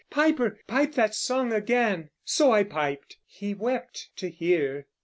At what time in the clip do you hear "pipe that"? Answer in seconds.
0.65-1.13